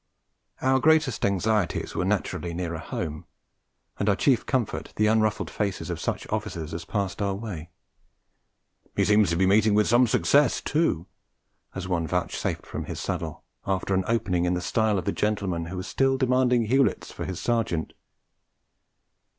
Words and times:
Our 0.63 0.79
greatest 0.79 1.23
anxieties 1.23 1.93
were 1.93 2.05
naturally 2.05 2.55
nearest 2.55 2.85
home, 2.85 3.25
and 3.99 4.09
our 4.09 4.15
chief 4.15 4.47
comfort 4.47 4.93
the 4.95 5.05
unruffled 5.05 5.51
faces 5.51 5.91
of 5.91 5.99
such 5.99 6.27
officers 6.31 6.73
as 6.73 6.85
passed 6.85 7.21
our 7.21 7.35
way. 7.35 7.69
'He 8.95 9.05
seems 9.05 9.29
to 9.29 9.35
be 9.35 9.45
meeting 9.45 9.75
with 9.75 9.85
some 9.85 10.07
success, 10.07 10.59
too!' 10.59 11.05
as 11.75 11.87
one 11.87 12.07
vouchsafed 12.07 12.65
from 12.65 12.85
his 12.85 12.99
saddle, 12.99 13.43
after 13.67 13.93
an 13.93 14.03
opening 14.07 14.45
in 14.45 14.55
the 14.55 14.59
style 14.61 14.97
of 14.97 15.05
the 15.05 15.11
gentleman 15.11 15.65
who 15.65 15.77
was 15.77 15.85
still 15.85 16.17
demanding 16.17 16.65
Hewletts 16.65 17.11
for 17.13 17.25
his 17.25 17.39
Sergeant. 17.39 17.93